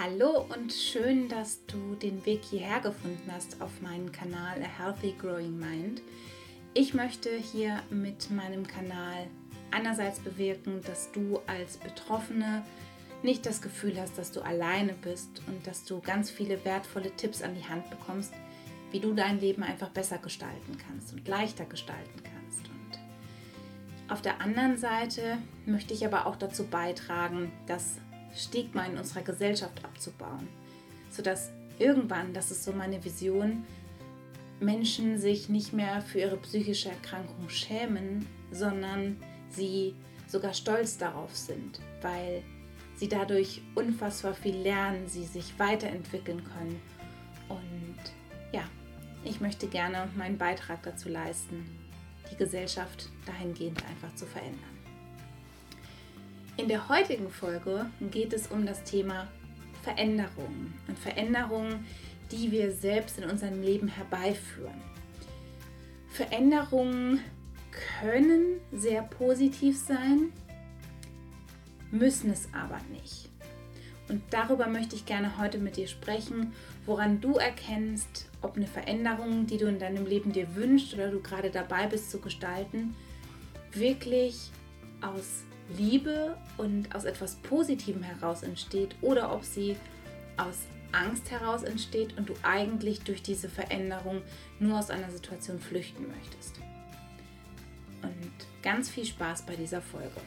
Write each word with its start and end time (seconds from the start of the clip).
Hallo 0.00 0.46
und 0.54 0.72
schön, 0.72 1.28
dass 1.28 1.66
du 1.66 1.96
den 1.96 2.24
Weg 2.24 2.44
hierher 2.44 2.78
gefunden 2.78 3.32
hast 3.32 3.60
auf 3.60 3.80
meinen 3.80 4.12
Kanal 4.12 4.62
A 4.62 4.84
Healthy 4.84 5.16
Growing 5.18 5.58
Mind. 5.58 6.02
Ich 6.72 6.94
möchte 6.94 7.30
hier 7.30 7.82
mit 7.90 8.30
meinem 8.30 8.64
Kanal 8.64 9.26
einerseits 9.72 10.20
bewirken, 10.20 10.82
dass 10.82 11.10
du 11.10 11.40
als 11.48 11.78
Betroffene 11.78 12.62
nicht 13.24 13.44
das 13.44 13.60
Gefühl 13.60 14.00
hast, 14.00 14.16
dass 14.16 14.30
du 14.30 14.40
alleine 14.40 14.92
bist 15.02 15.42
und 15.48 15.66
dass 15.66 15.82
du 15.84 15.98
ganz 15.98 16.30
viele 16.30 16.64
wertvolle 16.64 17.10
Tipps 17.16 17.42
an 17.42 17.56
die 17.56 17.68
Hand 17.68 17.90
bekommst, 17.90 18.32
wie 18.92 19.00
du 19.00 19.14
dein 19.14 19.40
Leben 19.40 19.64
einfach 19.64 19.88
besser 19.88 20.18
gestalten 20.18 20.78
kannst 20.86 21.12
und 21.12 21.26
leichter 21.26 21.64
gestalten 21.64 22.22
kannst. 22.22 22.68
Und 22.68 24.12
auf 24.12 24.22
der 24.22 24.40
anderen 24.40 24.76
Seite 24.76 25.38
möchte 25.66 25.92
ich 25.92 26.06
aber 26.06 26.28
auch 26.28 26.36
dazu 26.36 26.68
beitragen, 26.68 27.50
dass 27.66 27.96
Stigma 28.34 28.84
in 28.86 28.98
unserer 28.98 29.22
Gesellschaft 29.22 29.84
abzubauen, 29.84 30.48
sodass 31.10 31.50
irgendwann, 31.78 32.32
das 32.32 32.50
ist 32.50 32.64
so 32.64 32.72
meine 32.72 33.04
Vision, 33.04 33.64
Menschen 34.60 35.18
sich 35.18 35.48
nicht 35.48 35.72
mehr 35.72 36.02
für 36.02 36.20
ihre 36.20 36.36
psychische 36.38 36.90
Erkrankung 36.90 37.48
schämen, 37.48 38.26
sondern 38.50 39.16
sie 39.50 39.94
sogar 40.26 40.52
stolz 40.52 40.98
darauf 40.98 41.34
sind, 41.34 41.80
weil 42.02 42.42
sie 42.96 43.08
dadurch 43.08 43.62
unfassbar 43.74 44.34
viel 44.34 44.56
lernen, 44.56 45.06
sie 45.06 45.24
sich 45.24 45.58
weiterentwickeln 45.58 46.42
können. 46.44 46.80
Und 47.48 47.98
ja, 48.52 48.64
ich 49.24 49.40
möchte 49.40 49.68
gerne 49.68 50.08
meinen 50.16 50.38
Beitrag 50.38 50.82
dazu 50.82 51.08
leisten, 51.08 51.64
die 52.30 52.36
Gesellschaft 52.36 53.08
dahingehend 53.26 53.82
einfach 53.86 54.14
zu 54.16 54.26
verändern. 54.26 54.77
In 56.58 56.66
der 56.66 56.88
heutigen 56.88 57.30
Folge 57.30 57.86
geht 58.10 58.32
es 58.32 58.48
um 58.48 58.66
das 58.66 58.82
Thema 58.82 59.28
Veränderungen 59.84 60.74
und 60.88 60.98
Veränderungen, 60.98 61.86
die 62.32 62.50
wir 62.50 62.72
selbst 62.72 63.16
in 63.16 63.30
unserem 63.30 63.62
Leben 63.62 63.86
herbeiführen. 63.86 64.82
Veränderungen 66.08 67.20
können 68.00 68.60
sehr 68.72 69.02
positiv 69.02 69.78
sein, 69.78 70.32
müssen 71.92 72.32
es 72.32 72.48
aber 72.52 72.80
nicht. 72.90 73.30
Und 74.08 74.22
darüber 74.30 74.66
möchte 74.66 74.96
ich 74.96 75.06
gerne 75.06 75.38
heute 75.38 75.58
mit 75.58 75.76
dir 75.76 75.86
sprechen, 75.86 76.52
woran 76.86 77.20
du 77.20 77.34
erkennst, 77.34 78.28
ob 78.42 78.56
eine 78.56 78.66
Veränderung, 78.66 79.46
die 79.46 79.58
du 79.58 79.66
in 79.66 79.78
deinem 79.78 80.06
Leben 80.06 80.32
dir 80.32 80.56
wünschst 80.56 80.92
oder 80.94 81.08
du 81.08 81.20
gerade 81.20 81.50
dabei 81.50 81.86
bist 81.86 82.10
zu 82.10 82.18
gestalten, 82.18 82.96
wirklich 83.72 84.50
aus 85.00 85.44
Liebe 85.76 86.36
und 86.56 86.94
aus 86.94 87.04
etwas 87.04 87.36
Positivem 87.36 88.02
heraus 88.02 88.42
entsteht 88.42 88.94
oder 89.02 89.32
ob 89.34 89.44
sie 89.44 89.76
aus 90.36 90.66
Angst 90.92 91.30
heraus 91.30 91.62
entsteht 91.62 92.16
und 92.16 92.28
du 92.28 92.34
eigentlich 92.42 93.00
durch 93.00 93.22
diese 93.22 93.48
Veränderung 93.48 94.22
nur 94.58 94.78
aus 94.78 94.90
einer 94.90 95.10
Situation 95.10 95.58
flüchten 95.58 96.08
möchtest. 96.08 96.60
Und 98.02 98.32
ganz 98.62 98.88
viel 98.88 99.04
Spaß 99.04 99.42
bei 99.42 99.56
dieser 99.56 99.82
Folge. 99.82 100.20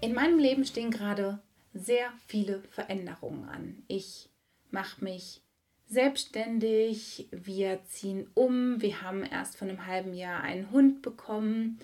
In 0.00 0.14
meinem 0.14 0.38
Leben 0.38 0.64
stehen 0.64 0.90
gerade 0.90 1.38
sehr 1.74 2.08
viele 2.26 2.62
Veränderungen 2.70 3.48
an. 3.48 3.82
Ich 3.86 4.28
mache 4.70 5.04
mich 5.04 5.42
selbstständig, 5.86 7.28
wir 7.30 7.84
ziehen 7.84 8.28
um, 8.34 8.80
wir 8.80 9.02
haben 9.02 9.24
erst 9.24 9.56
vor 9.56 9.68
einem 9.68 9.86
halben 9.86 10.14
Jahr 10.14 10.42
einen 10.42 10.70
Hund 10.70 11.02
bekommen 11.02 11.78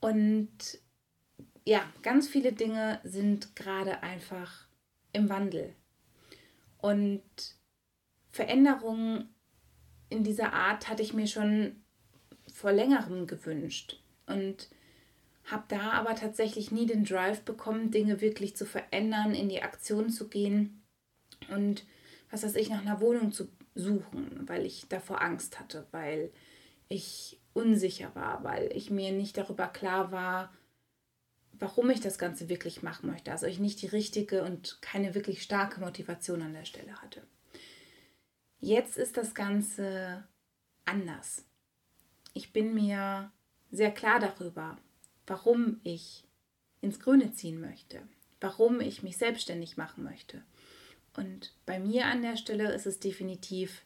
und 0.00 0.78
ja, 1.68 1.82
ganz 2.00 2.26
viele 2.26 2.54
Dinge 2.54 2.98
sind 3.04 3.54
gerade 3.54 4.02
einfach 4.02 4.66
im 5.12 5.28
Wandel. 5.28 5.74
Und 6.78 7.20
Veränderungen 8.30 9.28
in 10.08 10.24
dieser 10.24 10.54
Art 10.54 10.88
hatte 10.88 11.02
ich 11.02 11.12
mir 11.12 11.26
schon 11.26 11.76
vor 12.50 12.72
längerem 12.72 13.26
gewünscht 13.26 14.02
und 14.24 14.70
habe 15.44 15.64
da 15.68 15.90
aber 15.90 16.14
tatsächlich 16.14 16.70
nie 16.70 16.86
den 16.86 17.04
Drive 17.04 17.42
bekommen, 17.42 17.90
Dinge 17.90 18.22
wirklich 18.22 18.56
zu 18.56 18.64
verändern, 18.64 19.34
in 19.34 19.50
die 19.50 19.60
Aktion 19.60 20.08
zu 20.08 20.28
gehen 20.28 20.82
und 21.50 21.84
was 22.30 22.44
weiß 22.44 22.54
ich, 22.54 22.70
nach 22.70 22.80
einer 22.80 23.02
Wohnung 23.02 23.30
zu 23.30 23.46
suchen, 23.74 24.48
weil 24.48 24.64
ich 24.64 24.88
davor 24.88 25.20
Angst 25.20 25.60
hatte, 25.60 25.86
weil 25.90 26.32
ich 26.88 27.38
unsicher 27.52 28.14
war, 28.14 28.42
weil 28.42 28.70
ich 28.74 28.90
mir 28.90 29.12
nicht 29.12 29.36
darüber 29.36 29.66
klar 29.66 30.12
war, 30.12 30.50
warum 31.58 31.90
ich 31.90 32.00
das 32.00 32.18
Ganze 32.18 32.48
wirklich 32.48 32.82
machen 32.82 33.10
möchte. 33.10 33.32
Also 33.32 33.46
ich 33.46 33.58
nicht 33.58 33.82
die 33.82 33.86
richtige 33.86 34.42
und 34.44 34.80
keine 34.80 35.14
wirklich 35.14 35.42
starke 35.42 35.80
Motivation 35.80 36.42
an 36.42 36.54
der 36.54 36.64
Stelle 36.64 37.00
hatte. 37.00 37.22
Jetzt 38.60 38.96
ist 38.96 39.16
das 39.16 39.34
Ganze 39.34 40.24
anders. 40.84 41.44
Ich 42.34 42.52
bin 42.52 42.74
mir 42.74 43.32
sehr 43.70 43.92
klar 43.92 44.20
darüber, 44.20 44.78
warum 45.26 45.80
ich 45.84 46.24
ins 46.80 47.00
Grüne 47.00 47.32
ziehen 47.32 47.60
möchte, 47.60 48.02
warum 48.40 48.80
ich 48.80 49.02
mich 49.02 49.16
selbstständig 49.16 49.76
machen 49.76 50.04
möchte. 50.04 50.42
Und 51.16 51.54
bei 51.66 51.78
mir 51.78 52.06
an 52.06 52.22
der 52.22 52.36
Stelle 52.36 52.72
ist 52.72 52.86
es 52.86 53.00
definitiv 53.00 53.84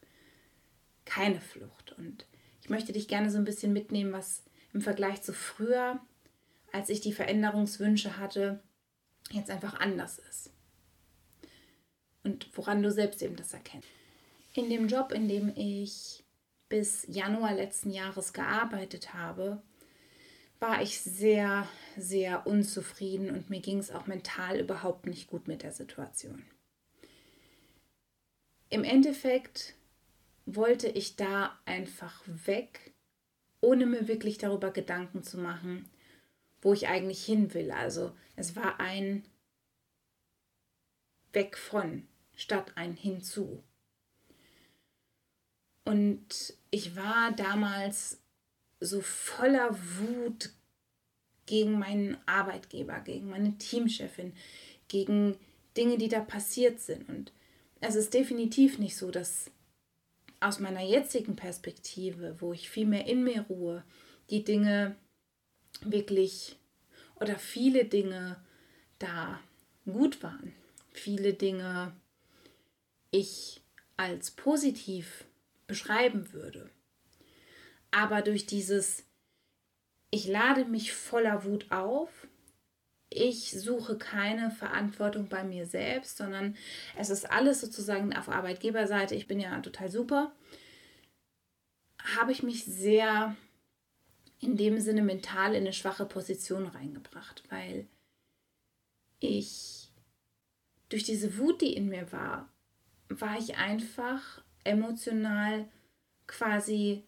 keine 1.05 1.41
Flucht. 1.41 1.93
Und 1.93 2.27
ich 2.62 2.71
möchte 2.71 2.93
dich 2.93 3.09
gerne 3.09 3.31
so 3.31 3.38
ein 3.38 3.44
bisschen 3.44 3.72
mitnehmen, 3.72 4.12
was 4.12 4.44
im 4.72 4.81
Vergleich 4.81 5.22
zu 5.22 5.32
früher 5.32 6.00
als 6.72 6.88
ich 6.88 7.00
die 7.00 7.12
Veränderungswünsche 7.12 8.19
hatte, 8.19 8.62
jetzt 9.31 9.50
einfach 9.50 9.78
anders 9.81 10.19
ist. 10.19 10.50
Und 12.25 12.49
woran 12.56 12.83
du 12.83 12.91
selbst 12.91 13.22
eben 13.22 13.37
das 13.37 13.53
erkennst. 13.53 13.88
In 14.55 14.69
dem 14.69 14.88
Job, 14.88 15.12
in 15.12 15.28
dem 15.28 15.53
ich 15.56 16.25
bis 16.69 17.06
Januar 17.09 17.55
letzten 17.55 17.91
Jahres 17.91 18.32
gearbeitet 18.32 19.15
habe, 19.15 19.62
war 20.61 20.81
ich 20.81 21.00
sehr, 21.00 21.69
sehr 21.97 22.47
unzufrieden 22.47 23.31
und 23.31 23.50
mir 23.50 23.61
ging 23.61 23.78
es 23.78 23.91
auch 23.91 24.06
mental 24.06 24.61
überhaupt 24.61 25.06
nicht 25.06 25.28
gut 25.28 25.49
mit 25.49 25.62
der 25.62 25.72
Situation. 25.72 26.44
Im 28.71 28.84
Endeffekt 28.84 29.75
wollte 30.47 30.88
ich 30.88 31.16
da 31.16 31.59
einfach 31.65 32.22
weg, 32.27 32.94
ohne 33.61 33.87
mir 33.87 34.09
wirklich 34.09 34.38
darüber 34.38 34.71
Gedanken 34.71 35.22
zu 35.22 35.38
machen, 35.38 35.88
wo 36.62 36.73
ich 36.73 36.89
eigentlich 36.89 37.25
hin 37.25 37.53
will. 37.53 37.71
Also 37.71 38.17
es 38.37 38.56
war 38.56 38.81
ein 38.81 39.25
Weg 41.33 41.59
von 41.59 42.06
statt 42.34 42.73
ein 42.77 42.95
Hinzu. 42.95 43.62
Und 45.84 46.55
ich 46.71 46.97
war 46.97 47.33
damals 47.33 48.21
so 48.81 49.00
voller 49.00 49.77
Wut 49.99 50.50
gegen 51.47 51.78
meinen 51.78 52.17
Arbeitgeber, 52.27 53.00
gegen 53.00 53.29
meine 53.29 53.59
Teamchefin, 53.59 54.33
gegen 54.89 55.37
Dinge, 55.77 55.99
die 55.99 56.09
da 56.09 56.21
passiert 56.21 56.81
sind. 56.81 57.09
Und 57.09 57.33
es 57.81 57.97
ist 57.97 58.15
definitiv 58.15 58.79
nicht 58.79 58.97
so, 58.97 59.11
dass 59.11 59.50
aus 60.41 60.61
meiner 60.61 60.83
jetzigen 60.83 61.37
Perspektive, 61.37 62.41
wo 62.41 62.53
ich 62.53 62.71
viel 62.71 62.87
mehr 62.87 63.06
in 63.06 63.25
mir 63.25 63.43
ruhe, 63.43 63.84
die 64.31 64.44
Dinge 64.44 64.97
wirklich 65.91 66.56
oder 67.16 67.38
viele 67.38 67.84
Dinge 67.84 68.37
da 68.98 69.41
gut 69.84 70.22
waren. 70.22 70.53
Viele 70.93 71.34
Dinge 71.34 71.93
ich 73.10 73.62
als 73.97 74.31
positiv 74.31 75.25
beschreiben 75.66 76.32
würde. 76.32 76.70
Aber 77.91 78.22
durch 78.22 78.47
dieses, 78.47 79.04
ich 80.10 80.26
lade 80.26 80.65
mich 80.65 80.93
voller 80.93 81.44
Wut 81.44 81.70
auf, 81.70 82.26
ich 83.10 83.50
suche 83.50 83.99
keine 83.99 84.50
Verantwortung 84.50 85.28
bei 85.28 85.44
mir 85.44 85.66
selbst, 85.66 86.16
sondern 86.16 86.56
es 86.97 87.10
ist 87.10 87.31
alles 87.31 87.60
sozusagen 87.60 88.16
auf 88.16 88.31
Arbeitgeberseite, 88.31 89.14
ich 89.14 89.29
bin 89.29 89.38
ja 89.38 89.61
total 89.61 89.90
super, 89.90 90.34
habe 92.17 92.32
ich 92.32 92.43
mich 92.43 92.64
sehr 92.64 93.37
in 94.43 94.56
dem 94.56 94.81
Sinne 94.81 95.03
mental 95.03 95.55
in 95.55 95.62
eine 95.62 95.73
schwache 95.73 96.05
Position 96.05 96.67
reingebracht, 96.67 97.44
weil 97.49 97.87
ich 99.21 99.89
durch 100.89 101.05
diese 101.05 101.39
Wut, 101.39 101.62
die 101.62 101.75
in 101.75 101.89
mir 101.89 102.11
war, 102.12 102.53
war 103.09 103.39
ich 103.39 103.56
einfach 103.56 104.43
emotional 104.65 105.69
quasi 106.27 107.05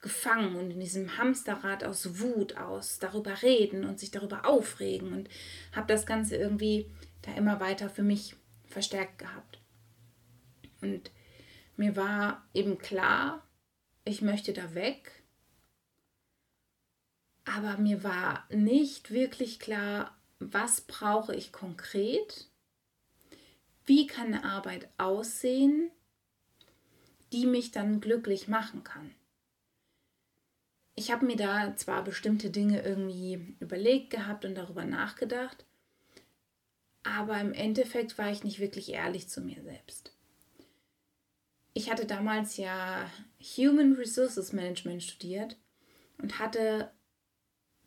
gefangen 0.00 0.54
und 0.54 0.70
in 0.70 0.80
diesem 0.80 1.18
Hamsterrad 1.18 1.82
aus 1.82 2.20
Wut, 2.20 2.56
aus 2.56 3.00
darüber 3.00 3.42
reden 3.42 3.84
und 3.84 3.98
sich 3.98 4.12
darüber 4.12 4.46
aufregen 4.46 5.12
und 5.12 5.28
habe 5.72 5.92
das 5.92 6.06
Ganze 6.06 6.36
irgendwie 6.36 6.88
da 7.22 7.34
immer 7.34 7.58
weiter 7.58 7.90
für 7.90 8.04
mich 8.04 8.36
verstärkt 8.66 9.18
gehabt. 9.18 9.58
Und 10.80 11.10
mir 11.76 11.96
war 11.96 12.46
eben 12.54 12.78
klar, 12.78 13.44
ich 14.04 14.22
möchte 14.22 14.52
da 14.52 14.74
weg 14.74 15.24
aber 17.46 17.78
mir 17.78 18.02
war 18.02 18.44
nicht 18.50 19.10
wirklich 19.10 19.58
klar, 19.58 20.14
was 20.38 20.82
brauche 20.82 21.34
ich 21.34 21.52
konkret, 21.52 22.50
wie 23.86 24.06
kann 24.06 24.34
eine 24.34 24.44
Arbeit 24.44 24.88
aussehen, 24.98 25.90
die 27.32 27.46
mich 27.46 27.70
dann 27.70 28.00
glücklich 28.00 28.48
machen 28.48 28.84
kann. 28.84 29.14
Ich 30.96 31.10
habe 31.10 31.24
mir 31.24 31.36
da 31.36 31.76
zwar 31.76 32.02
bestimmte 32.02 32.50
Dinge 32.50 32.82
irgendwie 32.82 33.54
überlegt 33.60 34.10
gehabt 34.10 34.44
und 34.44 34.54
darüber 34.54 34.84
nachgedacht, 34.84 35.64
aber 37.04 37.40
im 37.40 37.52
Endeffekt 37.52 38.18
war 38.18 38.30
ich 38.30 38.42
nicht 38.42 38.58
wirklich 38.58 38.92
ehrlich 38.92 39.28
zu 39.28 39.40
mir 39.40 39.62
selbst. 39.62 40.12
Ich 41.74 41.90
hatte 41.90 42.06
damals 42.06 42.56
ja 42.56 43.08
Human 43.56 43.92
Resources 43.92 44.52
Management 44.52 45.02
studiert 45.02 45.56
und 46.18 46.38
hatte 46.38 46.90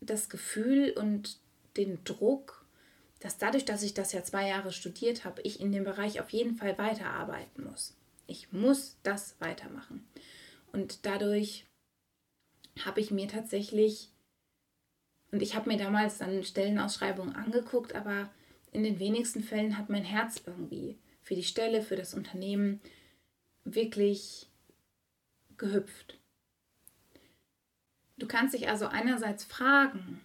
das 0.01 0.30
Gefühl 0.30 0.92
und 0.92 1.38
den 1.78 2.04
Druck, 2.04 2.66
dass 3.19 3.38
dadurch, 3.38 3.66
dass 3.66 3.84
ich 3.84 3.94
das 3.94 4.12
ja 4.13 4.24
zwei 4.24 4.48
Jahre 4.48 4.72
studiert 4.72 5.25
habe, 5.25 5.42
ich 5.42 5.60
in 5.60 5.72
dem 5.72 5.84
Bereich 5.84 6.19
auf 6.22 6.30
jeden 6.30 6.56
Fall 6.56 6.78
weiterarbeiten 6.78 7.66
muss. 7.66 7.96
Ich 8.28 8.51
muss 8.51 8.98
das 9.04 9.36
weitermachen. 9.40 10.07
Und 10.72 11.06
dadurch 11.06 11.66
habe 12.86 13.01
ich 13.01 13.12
mir 13.12 13.28
tatsächlich, 13.28 14.10
und 15.31 15.42
ich 15.42 15.56
habe 15.56 15.69
mir 15.69 15.78
damals 15.78 16.19
dann 16.19 16.44
Stellenausschreibungen 16.44 17.36
angeguckt, 17.36 17.94
aber 17.96 18.30
in 18.72 18.84
den 18.84 19.00
wenigsten 19.00 19.44
Fällen 19.44 19.78
hat 19.78 19.90
mein 19.90 20.04
Herz 20.04 20.42
irgendwie 20.46 20.98
für 21.22 21.36
die 21.36 21.44
Stelle, 21.44 21.81
für 21.81 21.96
das 21.96 22.13
Unternehmen 22.13 22.80
wirklich 23.63 24.48
gehüpft. 25.57 26.19
Du 28.19 28.27
kannst 28.27 28.54
dich 28.54 28.68
also 28.68 28.86
einerseits 28.86 29.45
fragen, 29.45 30.19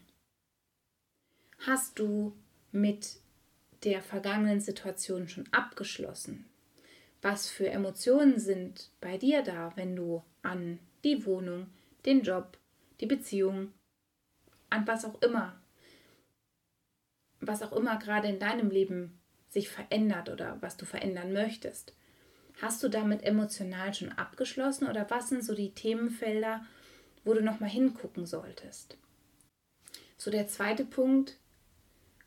hast 1.61 1.99
du 2.01 2.37
mit 2.73 3.21
der 3.85 4.03
vergangenen 4.03 4.61
Situation 4.61 5.29
schon 5.29 5.49
abgeschlossen? 5.53 6.45
Was 7.23 7.49
für 7.49 7.69
Emotionen 7.69 8.39
sind 8.39 8.91
bei 9.01 9.17
dir 9.17 9.43
da, 9.43 9.73
wenn 9.77 9.95
du 9.95 10.25
an 10.43 10.81
die 11.05 11.25
Wohnung, 11.25 11.69
den 12.05 12.23
Job, 12.23 12.59
die 13.01 13.07
Beziehung, 13.07 13.73
an 14.71 14.87
was 14.89 15.05
auch 15.05 15.23
immer, 15.23 15.55
was 17.41 17.63
auch 17.63 17.73
immer 17.73 17.97
gerade 17.99 18.27
in 18.27 18.41
deinem 18.41 18.71
Leben 18.71 19.21
sich 19.49 19.69
verändert 19.69 20.31
oder 20.31 20.61
was 20.61 20.77
du 20.77 20.85
verändern 20.85 21.33
möchtest. 21.33 21.95
Hast 22.61 22.83
du 22.83 22.89
damit 22.89 23.23
emotional 23.23 23.95
schon 23.95 24.11
abgeschlossen 24.13 24.89
oder 24.89 25.09
was 25.11 25.29
sind 25.29 25.45
so 25.45 25.55
die 25.55 25.75
Themenfelder, 25.75 26.65
wo 27.25 27.35
du 27.35 27.43
nochmal 27.43 27.71
hingucken 27.71 28.27
solltest? 28.27 28.97
So 30.17 30.31
der 30.31 30.49
zweite 30.49 30.85
Punkt 30.85 31.37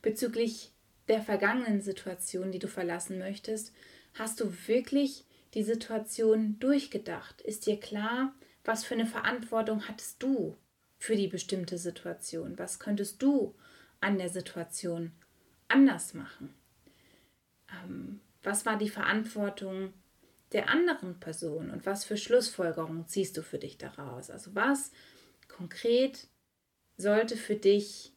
bezüglich 0.01 0.71
der 1.07 1.21
vergangenen 1.21 1.81
Situation, 1.81 2.51
die 2.51 2.59
du 2.59 2.67
verlassen 2.67 3.17
möchtest, 3.17 3.73
hast 4.13 4.39
du 4.39 4.53
wirklich 4.67 5.25
die 5.53 5.63
Situation 5.63 6.59
durchgedacht? 6.59 7.41
Ist 7.41 7.65
dir 7.65 7.79
klar, 7.79 8.33
was 8.63 8.83
für 8.83 8.95
eine 8.95 9.05
Verantwortung 9.05 9.87
hattest 9.87 10.21
du 10.21 10.57
für 10.99 11.15
die 11.15 11.27
bestimmte 11.27 11.77
Situation? 11.77 12.57
Was 12.57 12.79
könntest 12.79 13.21
du 13.21 13.55
an 14.01 14.17
der 14.17 14.29
Situation 14.29 15.11
anders 15.67 16.13
machen? 16.13 16.53
Ähm, 17.71 18.19
was 18.43 18.65
war 18.65 18.77
die 18.77 18.89
Verantwortung 18.89 19.93
der 20.51 20.69
anderen 20.69 21.19
Person 21.19 21.69
und 21.71 21.85
was 21.85 22.05
für 22.05 22.17
Schlussfolgerungen 22.17 23.07
ziehst 23.07 23.35
du 23.37 23.43
für 23.43 23.59
dich 23.59 23.77
daraus? 23.77 24.29
Also 24.29 24.55
was 24.55 24.91
konkret 25.47 26.27
sollte 26.97 27.35
für 27.35 27.55
dich 27.55 28.13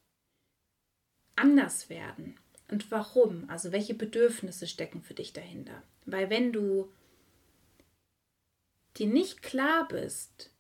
anders 1.37 1.91
werden 1.91 2.39
und 2.71 2.91
warum? 2.91 3.49
Also 3.49 3.73
welche 3.73 3.95
Bedürfnisse 3.95 4.67
stecken 4.67 5.03
für 5.03 5.15
dich 5.15 5.33
dahinter? 5.33 5.83
Weil 6.07 6.31
wenn 6.31 6.53
du 6.53 6.93
dir 8.97 9.07
nicht 9.07 9.43
klar 9.43 9.89
bist 9.89 10.53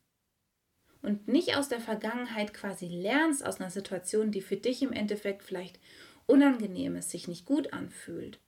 und 1.02 1.28
nicht 1.28 1.56
aus 1.56 1.68
der 1.68 1.80
Vergangenheit 1.80 2.52
quasi 2.52 2.86
lernst, 2.86 3.44
aus 3.44 3.60
einer 3.60 3.70
Situation, 3.70 4.32
die 4.32 4.42
für 4.42 4.56
dich 4.56 4.82
im 4.82 4.92
Endeffekt 4.92 5.42
vielleicht 5.42 5.78
unangenehm 6.26 6.96
ist, 6.96 7.10
sich 7.10 7.28
nicht 7.28 7.46
gut 7.46 7.72
anfühlt 7.72 8.40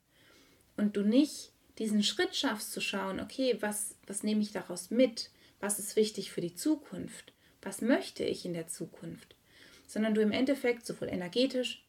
und 0.77 0.97
du 0.97 1.03
nicht 1.03 1.52
diesen 1.83 2.05
Schritt 2.05 2.37
schaffst 2.37 2.73
zu 2.73 2.81
schauen, 2.81 3.19
okay, 3.19 3.57
was, 3.61 3.97
was 4.07 4.23
nehme 4.23 4.41
ich 4.41 4.53
daraus 4.53 4.91
mit? 4.91 5.31
Was 5.59 5.79
ist 5.79 5.97
wichtig 5.97 6.31
für 6.31 6.41
die 6.41 6.55
Zukunft? 6.55 7.33
Was 7.61 7.81
möchte 7.81 8.25
ich 8.25 8.45
in 8.45 8.55
der 8.55 8.69
Zukunft? 8.69 9.35
Sondern 9.87 10.15
du 10.15 10.23
im 10.23 10.31
Endeffekt 10.31 10.87
sowohl 10.87 11.09
energetisch 11.09 11.85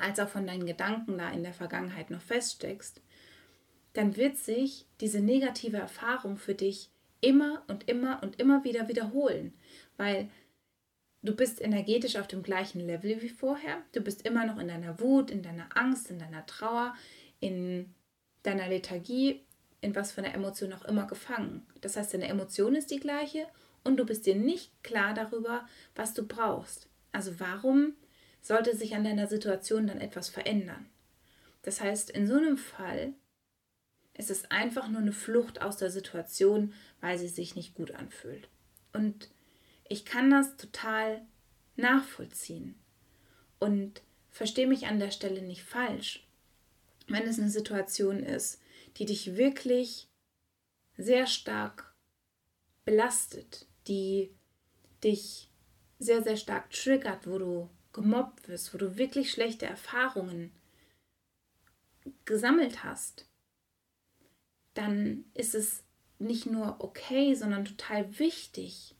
als 0.00 0.20
auch 0.20 0.28
von 0.28 0.46
deinen 0.46 0.64
Gedanken 0.64 1.18
da 1.18 1.30
in 1.30 1.42
der 1.42 1.52
Vergangenheit 1.52 2.10
noch 2.10 2.22
feststeckst, 2.22 3.00
dann 3.94 4.16
wird 4.16 4.36
sich 4.36 4.86
diese 5.00 5.20
negative 5.20 5.78
Erfahrung 5.78 6.36
für 6.36 6.54
dich 6.54 6.90
immer 7.20 7.64
und 7.66 7.88
immer 7.88 8.22
und 8.22 8.38
immer 8.38 8.62
wieder 8.62 8.88
wiederholen, 8.88 9.52
weil 9.96 10.30
du 11.22 11.34
bist 11.34 11.60
energetisch 11.60 12.14
auf 12.14 12.28
dem 12.28 12.44
gleichen 12.44 12.80
Level 12.80 13.20
wie 13.22 13.28
vorher, 13.28 13.82
du 13.92 14.00
bist 14.00 14.24
immer 14.24 14.46
noch 14.46 14.58
in 14.58 14.68
deiner 14.68 15.00
Wut, 15.00 15.32
in 15.32 15.42
deiner 15.42 15.76
Angst, 15.76 16.10
in 16.10 16.20
deiner 16.20 16.46
Trauer, 16.46 16.94
in 17.40 17.92
deiner 18.42 18.68
Lethargie, 18.68 19.44
in 19.80 19.94
was 19.94 20.12
für 20.12 20.22
einer 20.22 20.34
Emotion 20.34 20.72
auch 20.72 20.84
immer 20.84 21.06
gefangen. 21.06 21.66
Das 21.80 21.96
heißt, 21.96 22.14
deine 22.14 22.28
Emotion 22.28 22.74
ist 22.74 22.90
die 22.90 23.00
gleiche 23.00 23.46
und 23.84 23.96
du 23.96 24.04
bist 24.04 24.26
dir 24.26 24.36
nicht 24.36 24.70
klar 24.82 25.14
darüber, 25.14 25.66
was 25.94 26.14
du 26.14 26.26
brauchst. 26.26 26.88
Also 27.12 27.40
warum 27.40 27.94
sollte 28.42 28.76
sich 28.76 28.94
an 28.94 29.04
deiner 29.04 29.26
Situation 29.26 29.86
dann 29.86 30.00
etwas 30.00 30.28
verändern? 30.28 30.86
Das 31.62 31.80
heißt, 31.80 32.10
in 32.10 32.26
so 32.26 32.36
einem 32.36 32.56
Fall 32.56 33.14
es 34.20 34.28
ist 34.28 34.52
einfach 34.52 34.86
nur 34.88 35.00
eine 35.00 35.12
Flucht 35.12 35.62
aus 35.62 35.78
der 35.78 35.90
Situation, 35.90 36.74
weil 37.00 37.18
sie 37.18 37.28
sich 37.28 37.56
nicht 37.56 37.74
gut 37.74 37.92
anfühlt. 37.92 38.48
Und 38.92 39.30
ich 39.88 40.04
kann 40.04 40.30
das 40.30 40.58
total 40.58 41.22
nachvollziehen. 41.76 42.78
Und 43.58 44.02
verstehe 44.28 44.66
mich 44.66 44.86
an 44.86 44.98
der 44.98 45.10
Stelle 45.10 45.40
nicht 45.40 45.62
falsch. 45.62 46.28
Wenn 47.10 47.26
es 47.26 47.38
eine 47.38 47.50
Situation 47.50 48.22
ist, 48.22 48.60
die 48.96 49.04
dich 49.04 49.36
wirklich 49.36 50.08
sehr 50.96 51.26
stark 51.26 51.94
belastet, 52.84 53.66
die 53.88 54.30
dich 55.02 55.50
sehr, 55.98 56.22
sehr 56.22 56.36
stark 56.36 56.70
triggert, 56.70 57.26
wo 57.26 57.38
du 57.38 57.70
gemobbt 57.92 58.48
wirst, 58.48 58.72
wo 58.72 58.78
du 58.78 58.96
wirklich 58.96 59.32
schlechte 59.32 59.66
Erfahrungen 59.66 60.52
gesammelt 62.24 62.84
hast, 62.84 63.26
dann 64.74 65.24
ist 65.34 65.54
es 65.54 65.82
nicht 66.20 66.46
nur 66.46 66.76
okay, 66.78 67.34
sondern 67.34 67.64
total 67.64 68.18
wichtig, 68.18 68.94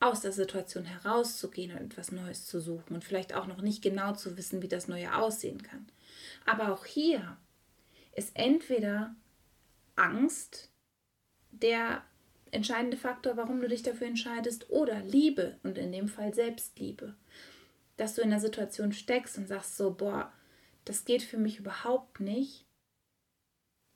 aus 0.00 0.22
der 0.22 0.32
Situation 0.32 0.84
herauszugehen 0.86 1.72
und 1.72 1.84
etwas 1.84 2.10
Neues 2.10 2.46
zu 2.46 2.58
suchen 2.60 2.94
und 2.94 3.04
vielleicht 3.04 3.34
auch 3.34 3.46
noch 3.46 3.60
nicht 3.60 3.82
genau 3.82 4.14
zu 4.14 4.36
wissen, 4.36 4.62
wie 4.62 4.68
das 4.68 4.88
Neue 4.88 5.14
aussehen 5.14 5.62
kann. 5.62 5.86
Aber 6.46 6.72
auch 6.72 6.84
hier 6.84 7.36
ist 8.14 8.32
entweder 8.34 9.14
Angst 9.96 10.70
der 11.50 12.02
entscheidende 12.50 12.96
Faktor, 12.96 13.36
warum 13.36 13.60
du 13.60 13.68
dich 13.68 13.82
dafür 13.82 14.06
entscheidest, 14.06 14.70
oder 14.70 15.00
Liebe 15.00 15.58
und 15.62 15.78
in 15.78 15.92
dem 15.92 16.08
Fall 16.08 16.34
Selbstliebe. 16.34 17.14
Dass 17.96 18.14
du 18.14 18.22
in 18.22 18.30
der 18.30 18.40
Situation 18.40 18.92
steckst 18.92 19.38
und 19.38 19.46
sagst 19.46 19.76
so, 19.76 19.92
boah, 19.92 20.32
das 20.84 21.04
geht 21.04 21.22
für 21.22 21.36
mich 21.36 21.58
überhaupt 21.58 22.20
nicht 22.20 22.66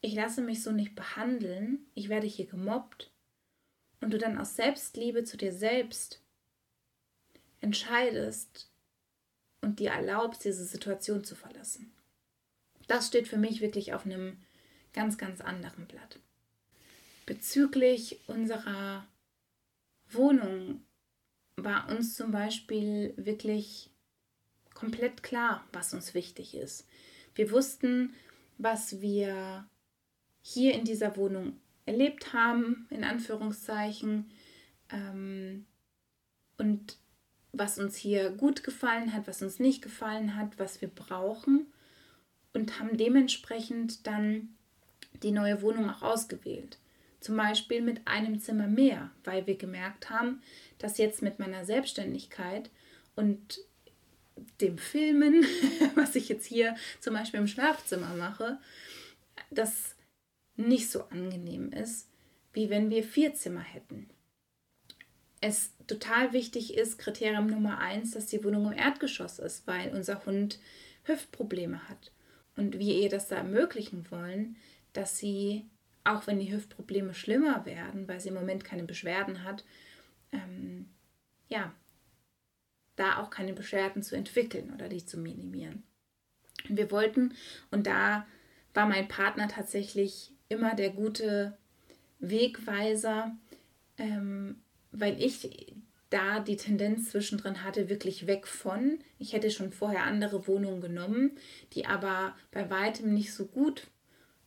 ich 0.04 0.12
lasse 0.12 0.42
mich 0.42 0.62
so 0.62 0.70
nicht 0.70 0.94
behandeln, 0.94 1.86
ich 1.94 2.10
werde 2.10 2.26
hier 2.26 2.44
gemobbt 2.44 3.10
und 4.02 4.12
du 4.12 4.18
dann 4.18 4.36
aus 4.36 4.54
Selbstliebe 4.54 5.24
zu 5.24 5.38
dir 5.38 5.50
selbst 5.50 6.20
entscheidest 7.62 8.70
und 9.62 9.80
dir 9.80 9.92
erlaubst, 9.92 10.44
diese 10.44 10.66
Situation 10.66 11.24
zu 11.24 11.34
verlassen. 11.34 11.90
Das 12.86 13.06
steht 13.06 13.28
für 13.28 13.36
mich 13.36 13.60
wirklich 13.60 13.94
auf 13.94 14.04
einem 14.04 14.36
ganz, 14.92 15.18
ganz 15.18 15.40
anderen 15.40 15.86
Blatt. 15.86 16.18
Bezüglich 17.26 18.20
unserer 18.26 19.06
Wohnung 20.10 20.82
war 21.56 21.88
uns 21.88 22.14
zum 22.14 22.30
Beispiel 22.30 23.14
wirklich 23.16 23.90
komplett 24.74 25.22
klar, 25.22 25.66
was 25.72 25.94
uns 25.94 26.14
wichtig 26.14 26.54
ist. 26.54 26.86
Wir 27.34 27.50
wussten, 27.50 28.14
was 28.58 29.00
wir 29.00 29.66
hier 30.42 30.74
in 30.74 30.84
dieser 30.84 31.16
Wohnung 31.16 31.58
erlebt 31.86 32.32
haben, 32.32 32.86
in 32.90 33.04
Anführungszeichen, 33.04 34.30
ähm, 34.90 35.66
und 36.58 36.98
was 37.52 37.78
uns 37.78 37.96
hier 37.96 38.30
gut 38.30 38.62
gefallen 38.62 39.12
hat, 39.12 39.26
was 39.26 39.42
uns 39.42 39.58
nicht 39.58 39.82
gefallen 39.82 40.36
hat, 40.36 40.58
was 40.58 40.80
wir 40.80 40.88
brauchen 40.88 41.66
und 42.54 42.78
haben 42.78 42.96
dementsprechend 42.96 44.06
dann 44.06 44.54
die 45.22 45.32
neue 45.32 45.60
Wohnung 45.60 45.90
auch 45.90 46.02
ausgewählt. 46.02 46.78
Zum 47.20 47.36
Beispiel 47.36 47.82
mit 47.82 48.06
einem 48.06 48.40
Zimmer 48.40 48.66
mehr, 48.66 49.10
weil 49.24 49.46
wir 49.46 49.56
gemerkt 49.56 50.10
haben, 50.10 50.42
dass 50.78 50.98
jetzt 50.98 51.22
mit 51.22 51.38
meiner 51.38 51.64
Selbstständigkeit 51.64 52.70
und 53.16 53.60
dem 54.60 54.78
Filmen, 54.78 55.44
was 55.94 56.14
ich 56.16 56.28
jetzt 56.28 56.46
hier 56.46 56.76
zum 57.00 57.14
Beispiel 57.14 57.40
im 57.40 57.46
Schlafzimmer 57.46 58.14
mache, 58.14 58.58
das 59.50 59.94
nicht 60.56 60.90
so 60.90 61.04
angenehm 61.04 61.72
ist, 61.72 62.08
wie 62.52 62.70
wenn 62.70 62.90
wir 62.90 63.02
vier 63.02 63.34
Zimmer 63.34 63.62
hätten. 63.62 64.08
Es 65.40 65.72
total 65.86 66.32
wichtig 66.32 66.74
ist, 66.74 66.98
Kriterium 66.98 67.48
Nummer 67.48 67.78
eins, 67.78 68.12
dass 68.12 68.26
die 68.26 68.42
Wohnung 68.44 68.72
im 68.72 68.78
Erdgeschoss 68.78 69.38
ist, 69.38 69.66
weil 69.66 69.94
unser 69.94 70.24
Hund 70.24 70.58
Hüftprobleme 71.04 71.88
hat. 71.88 72.12
Und 72.56 72.78
wir 72.78 72.94
ihr 72.94 73.08
das 73.08 73.28
da 73.28 73.36
ermöglichen 73.36 74.10
wollen, 74.10 74.56
dass 74.92 75.18
sie, 75.18 75.66
auch 76.04 76.26
wenn 76.26 76.38
die 76.38 76.52
Hüftprobleme 76.52 77.14
schlimmer 77.14 77.66
werden, 77.66 78.06
weil 78.06 78.20
sie 78.20 78.28
im 78.28 78.34
Moment 78.34 78.64
keine 78.64 78.84
Beschwerden 78.84 79.42
hat, 79.42 79.64
ähm, 80.32 80.88
ja, 81.48 81.72
da 82.96 83.18
auch 83.18 83.30
keine 83.30 83.52
Beschwerden 83.52 84.02
zu 84.02 84.16
entwickeln 84.16 84.72
oder 84.72 84.88
die 84.88 85.04
zu 85.04 85.18
minimieren. 85.18 85.82
Und 86.68 86.76
wir 86.76 86.90
wollten, 86.90 87.34
und 87.70 87.86
da 87.86 88.26
war 88.72 88.86
mein 88.86 89.08
Partner 89.08 89.48
tatsächlich 89.48 90.32
immer 90.48 90.74
der 90.74 90.90
gute 90.90 91.56
Wegweiser, 92.20 93.36
ähm, 93.98 94.62
weil 94.92 95.20
ich 95.20 95.74
da 96.10 96.40
die 96.40 96.56
Tendenz 96.56 97.10
zwischendrin 97.10 97.64
hatte, 97.64 97.88
wirklich 97.88 98.26
weg 98.26 98.46
von. 98.46 98.98
Ich 99.18 99.32
hätte 99.32 99.50
schon 99.50 99.72
vorher 99.72 100.04
andere 100.04 100.46
Wohnungen 100.46 100.80
genommen, 100.80 101.32
die 101.72 101.86
aber 101.86 102.36
bei 102.50 102.70
weitem 102.70 103.12
nicht 103.14 103.32
so 103.32 103.46
gut, 103.46 103.88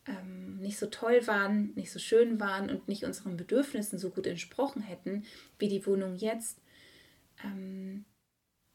ähm, 0.06 0.58
nicht 0.58 0.78
so 0.78 0.86
toll 0.86 1.26
waren, 1.26 1.74
nicht 1.74 1.90
so 1.90 1.98
schön 1.98 2.40
waren 2.40 2.70
und 2.70 2.88
nicht 2.88 3.04
unseren 3.04 3.36
Bedürfnissen 3.36 3.98
so 3.98 4.10
gut 4.10 4.26
entsprochen 4.26 4.82
hätten, 4.82 5.24
wie 5.58 5.68
die 5.68 5.84
Wohnung 5.86 6.16
jetzt. 6.16 6.60
Ähm, 7.44 8.04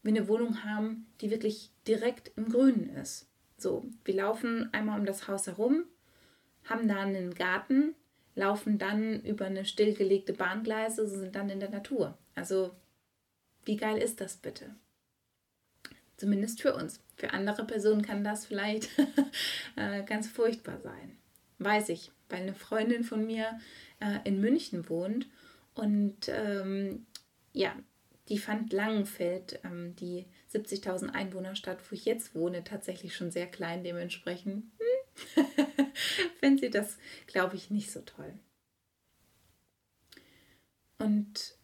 wir 0.03 0.11
eine 0.11 0.27
Wohnung 0.27 0.63
haben, 0.63 1.07
die 1.21 1.31
wirklich 1.31 1.71
direkt 1.87 2.31
im 2.35 2.49
Grünen 2.49 2.89
ist. 2.89 3.29
So, 3.57 3.85
wir 4.03 4.15
laufen 4.15 4.69
einmal 4.73 4.99
um 4.99 5.05
das 5.05 5.27
Haus 5.27 5.47
herum, 5.47 5.85
haben 6.65 6.87
da 6.87 6.99
einen 6.99 7.33
Garten, 7.33 7.95
laufen 8.35 8.77
dann 8.77 9.21
über 9.21 9.45
eine 9.45 9.65
stillgelegte 9.65 10.33
Bahngleise, 10.33 11.07
sind 11.07 11.35
dann 11.35 11.49
in 11.49 11.59
der 11.59 11.69
Natur. 11.69 12.17
Also, 12.35 12.75
wie 13.65 13.77
geil 13.77 13.97
ist 13.97 14.21
das 14.21 14.37
bitte? 14.37 14.75
Zumindest 16.17 16.61
für 16.61 16.75
uns. 16.75 17.01
Für 17.15 17.31
andere 17.31 17.65
Personen 17.65 18.01
kann 18.01 18.23
das 18.23 18.45
vielleicht 18.45 18.89
äh, 19.75 20.03
ganz 20.03 20.27
furchtbar 20.27 20.79
sein. 20.81 21.17
Weiß 21.59 21.89
ich, 21.89 22.11
weil 22.29 22.41
eine 22.41 22.55
Freundin 22.55 23.03
von 23.03 23.25
mir 23.25 23.59
äh, 23.99 24.19
in 24.23 24.41
München 24.41 24.89
wohnt 24.89 25.27
und 25.73 26.27
ähm, 26.27 27.05
ja, 27.51 27.75
die 28.29 28.37
fand 28.37 28.71
Langenfeld, 28.73 29.59
ähm, 29.63 29.95
die 29.95 30.25
70.000 30.53 31.09
Einwohnerstadt, 31.09 31.79
wo 31.89 31.93
ich 31.93 32.05
jetzt 32.05 32.35
wohne, 32.35 32.63
tatsächlich 32.63 33.15
schon 33.15 33.31
sehr 33.31 33.47
klein. 33.47 33.83
Dementsprechend 33.83 34.65
hm, 35.35 35.45
findet 36.39 36.59
sie 36.61 36.69
das, 36.69 36.97
glaube 37.27 37.55
ich, 37.55 37.69
nicht 37.69 37.91
so 37.91 38.01
toll. 38.01 38.33
Und 40.99 41.55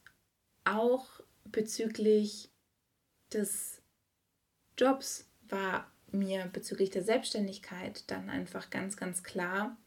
auch 0.77 1.07
bezüglich 1.45 2.49
des 3.33 3.81
Jobs 4.77 5.29
war 5.47 5.91
mir 6.11 6.45
bezüglich 6.45 6.89
der 6.89 7.03
Selbstständigkeit 7.03 8.03
dann 8.07 8.29
einfach 8.29 8.69
ganz, 8.69 8.97
ganz 8.97 9.23
klar, 9.23 9.77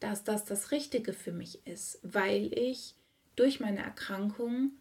dass 0.00 0.24
das 0.24 0.44
das 0.44 0.70
Richtige 0.70 1.12
für 1.12 1.32
mich 1.32 1.66
ist, 1.66 2.00
weil 2.02 2.52
ich 2.52 2.94
durch 3.36 3.60
meine 3.60 3.82
Erkrankung 3.82 4.72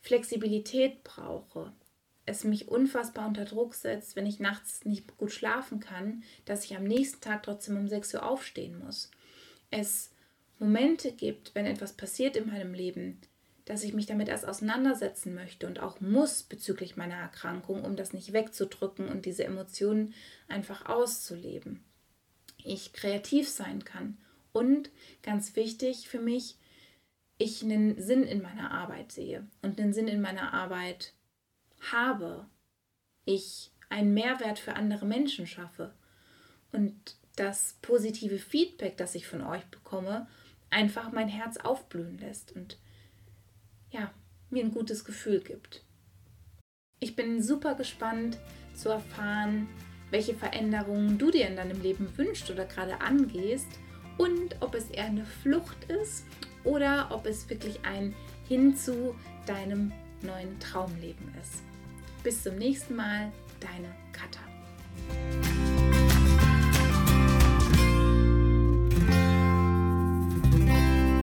Flexibilität 0.00 1.02
brauche, 1.02 1.72
es 2.26 2.44
mich 2.44 2.68
unfassbar 2.68 3.26
unter 3.26 3.44
Druck 3.44 3.74
setzt, 3.74 4.16
wenn 4.16 4.26
ich 4.26 4.40
nachts 4.40 4.84
nicht 4.84 5.16
gut 5.16 5.32
schlafen 5.32 5.80
kann, 5.80 6.22
dass 6.44 6.64
ich 6.64 6.76
am 6.76 6.84
nächsten 6.84 7.20
Tag 7.20 7.42
trotzdem 7.42 7.76
um 7.76 7.88
6 7.88 8.14
Uhr 8.14 8.22
aufstehen 8.26 8.78
muss. 8.78 9.10
Es 9.70 10.10
Momente 10.58 11.12
gibt, 11.12 11.54
wenn 11.54 11.66
etwas 11.66 11.94
passiert 11.94 12.36
in 12.36 12.46
meinem 12.46 12.74
Leben, 12.74 13.20
dass 13.64 13.82
ich 13.82 13.94
mich 13.94 14.06
damit 14.06 14.28
erst 14.28 14.46
auseinandersetzen 14.46 15.34
möchte 15.34 15.66
und 15.66 15.80
auch 15.80 16.00
muss 16.00 16.42
bezüglich 16.42 16.96
meiner 16.96 17.16
Erkrankung, 17.16 17.84
um 17.84 17.96
das 17.96 18.12
nicht 18.12 18.32
wegzudrücken 18.32 19.08
und 19.08 19.24
diese 19.24 19.44
Emotionen 19.44 20.14
einfach 20.48 20.86
auszuleben. 20.86 21.82
Ich 22.62 22.92
kreativ 22.92 23.48
sein 23.48 23.84
kann 23.84 24.18
und 24.52 24.90
ganz 25.22 25.56
wichtig 25.56 26.08
für 26.08 26.20
mich, 26.20 26.56
ich 27.38 27.62
einen 27.62 28.00
Sinn 28.00 28.22
in 28.22 28.42
meiner 28.42 28.70
Arbeit 28.70 29.12
sehe 29.12 29.46
und 29.62 29.80
einen 29.80 29.92
Sinn 29.92 30.08
in 30.08 30.20
meiner 30.20 30.52
Arbeit 30.52 31.14
habe. 31.92 32.46
Ich 33.24 33.70
einen 33.88 34.14
Mehrwert 34.14 34.58
für 34.58 34.74
andere 34.74 35.06
Menschen 35.06 35.46
schaffe 35.46 35.94
und 36.72 37.16
das 37.36 37.76
positive 37.82 38.38
Feedback, 38.38 38.96
das 38.96 39.14
ich 39.14 39.26
von 39.26 39.42
euch 39.42 39.64
bekomme, 39.66 40.28
einfach 40.70 41.12
mein 41.12 41.28
Herz 41.28 41.56
aufblühen 41.56 42.18
lässt 42.18 42.52
und 42.52 42.78
ja, 43.94 44.10
mir 44.50 44.64
ein 44.64 44.72
gutes 44.72 45.04
Gefühl 45.04 45.40
gibt. 45.40 45.84
Ich 47.00 47.16
bin 47.16 47.42
super 47.42 47.74
gespannt 47.74 48.38
zu 48.74 48.88
erfahren, 48.88 49.68
welche 50.10 50.34
Veränderungen 50.34 51.16
du 51.16 51.30
dir 51.30 51.48
in 51.48 51.56
deinem 51.56 51.80
Leben 51.80 52.08
wünschst 52.16 52.50
oder 52.50 52.66
gerade 52.66 53.00
angehst 53.00 53.68
und 54.18 54.56
ob 54.60 54.74
es 54.74 54.90
eher 54.90 55.04
eine 55.04 55.24
Flucht 55.24 55.84
ist 55.84 56.24
oder 56.64 57.08
ob 57.10 57.26
es 57.26 57.48
wirklich 57.48 57.84
ein 57.84 58.14
Hin 58.48 58.76
zu 58.76 59.14
deinem 59.46 59.92
neuen 60.22 60.58
Traumleben 60.60 61.32
ist. 61.40 61.62
Bis 62.22 62.42
zum 62.42 62.56
nächsten 62.56 62.96
Mal, 62.96 63.32
deine 63.60 63.94
Katha. 64.12 64.53